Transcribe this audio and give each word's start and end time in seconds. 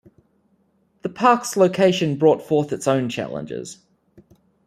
The 1.03 1.09
park's 1.09 1.55
location 1.55 2.15
brought 2.15 2.41
forth 2.41 2.71
its 2.73 2.87
own 2.87 3.07
challenges. 3.07 3.85